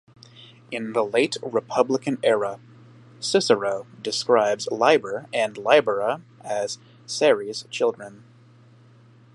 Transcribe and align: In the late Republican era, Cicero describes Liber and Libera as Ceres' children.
In 0.71 0.93
the 0.93 1.03
late 1.05 1.37
Republican 1.43 2.17
era, 2.23 2.59
Cicero 3.19 3.85
describes 4.01 4.67
Liber 4.71 5.27
and 5.31 5.55
Libera 5.59 6.23
as 6.43 6.79
Ceres' 7.05 7.65
children. 7.69 8.23